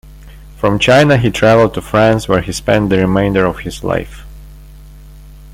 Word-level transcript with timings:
From 0.57 0.79
China, 0.79 1.15
he 1.15 1.29
travelled 1.29 1.75
to 1.75 1.81
France, 1.83 2.27
where 2.27 2.41
he 2.41 2.51
spent 2.51 2.89
the 2.89 2.97
remainder 2.97 3.45
of 3.45 3.59
his 3.59 3.83
life. 3.83 4.23